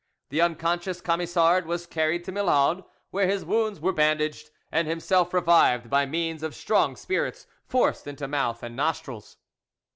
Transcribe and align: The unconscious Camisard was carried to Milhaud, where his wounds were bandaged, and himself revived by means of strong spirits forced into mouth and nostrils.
The 0.29 0.41
unconscious 0.41 0.99
Camisard 0.99 1.67
was 1.67 1.85
carried 1.85 2.23
to 2.23 2.31
Milhaud, 2.31 2.83
where 3.11 3.27
his 3.27 3.45
wounds 3.45 3.79
were 3.79 3.93
bandaged, 3.93 4.49
and 4.71 4.87
himself 4.87 5.31
revived 5.31 5.91
by 5.91 6.07
means 6.07 6.41
of 6.41 6.55
strong 6.55 6.95
spirits 6.95 7.45
forced 7.67 8.07
into 8.07 8.27
mouth 8.27 8.63
and 8.63 8.75
nostrils. 8.75 9.37